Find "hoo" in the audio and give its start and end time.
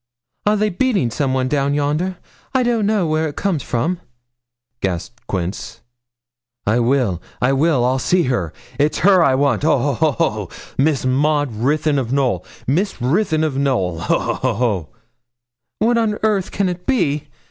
9.77-9.93, 9.93-10.11, 10.13-10.23, 13.99-14.17, 14.19-14.33, 14.33-14.53, 14.55-14.65